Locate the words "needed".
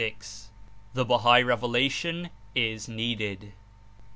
2.89-3.53